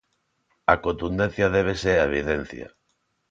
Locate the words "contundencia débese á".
0.85-2.03